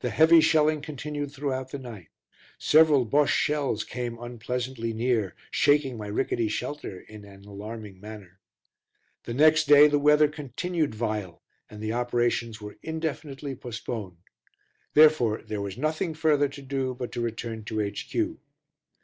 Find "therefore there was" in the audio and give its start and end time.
14.94-15.78